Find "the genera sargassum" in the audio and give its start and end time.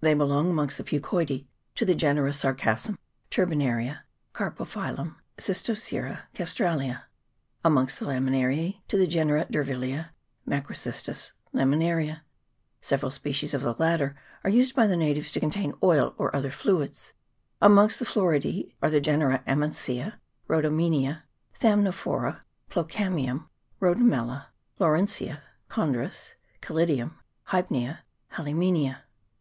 1.84-2.98